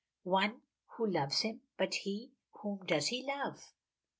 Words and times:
One 0.23 0.61
who 0.97 1.05
loves 1.05 1.41
him. 1.41 1.61
But 1.77 1.93
he 1.93 2.31
whom 2.63 2.83
does 2.87 3.09
he 3.09 3.21
love? 3.21 3.71